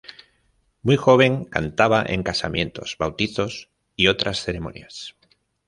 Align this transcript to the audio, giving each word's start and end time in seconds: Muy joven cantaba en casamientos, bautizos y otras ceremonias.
Muy 0.81 0.95
joven 0.97 1.45
cantaba 1.45 2.03
en 2.03 2.23
casamientos, 2.23 2.97
bautizos 2.97 3.69
y 3.95 4.07
otras 4.07 4.39
ceremonias. 4.43 5.15